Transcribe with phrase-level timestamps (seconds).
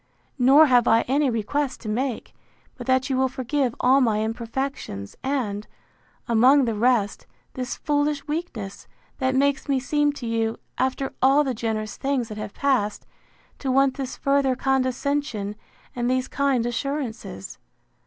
[0.39, 2.33] Nor have I any request to make,
[2.75, 5.67] but that you will forgive all my imperfections and,
[6.27, 8.87] among the rest, this foolish weakness,
[9.19, 13.05] that makes me seem to you, after all the generous things that have passed,
[13.59, 15.55] to want this further condescension,
[15.95, 17.59] and these kind assurances.